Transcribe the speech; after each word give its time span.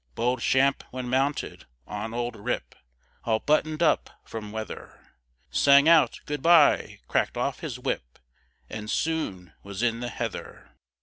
Bold 0.15 0.41
Champe, 0.41 0.83
when 0.89 1.09
mounted 1.11 1.67
on 1.85 2.11
old 2.11 2.35
Rip, 2.35 2.73
All 3.25 3.37
button'd 3.37 3.83
up 3.83 4.09
from 4.25 4.51
weather, 4.51 5.13
Sang 5.51 5.87
out, 5.87 6.21
"good 6.25 6.41
by!" 6.41 6.97
crack'd 7.07 7.37
off 7.37 7.59
his 7.59 7.77
whip, 7.77 8.17
And 8.67 8.89
soon 8.89 9.53
was 9.61 9.83
in 9.83 9.99
the 9.99 10.09
heather. 10.09 10.71